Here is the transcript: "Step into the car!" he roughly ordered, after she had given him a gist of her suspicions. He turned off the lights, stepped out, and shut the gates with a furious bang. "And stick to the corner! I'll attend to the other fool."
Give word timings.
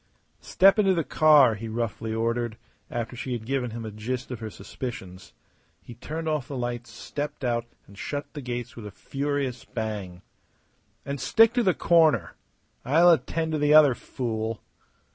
"Step 0.41 0.79
into 0.79 0.95
the 0.95 1.03
car!" 1.03 1.53
he 1.53 1.67
roughly 1.67 2.11
ordered, 2.11 2.57
after 2.89 3.15
she 3.15 3.33
had 3.33 3.45
given 3.45 3.69
him 3.69 3.85
a 3.85 3.91
gist 3.91 4.31
of 4.31 4.39
her 4.39 4.49
suspicions. 4.49 5.31
He 5.79 5.93
turned 5.93 6.27
off 6.27 6.47
the 6.47 6.57
lights, 6.57 6.89
stepped 6.89 7.43
out, 7.43 7.67
and 7.85 7.95
shut 7.95 8.25
the 8.33 8.41
gates 8.41 8.75
with 8.75 8.87
a 8.87 8.91
furious 8.91 9.63
bang. 9.63 10.23
"And 11.05 11.21
stick 11.21 11.53
to 11.53 11.61
the 11.61 11.75
corner! 11.75 12.33
I'll 12.83 13.11
attend 13.11 13.51
to 13.51 13.59
the 13.59 13.75
other 13.75 13.93
fool." 13.93 14.63